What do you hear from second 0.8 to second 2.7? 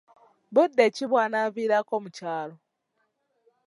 ki bw'anaaviirako mu kyalo?